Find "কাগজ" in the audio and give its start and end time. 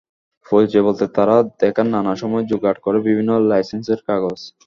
4.07-4.39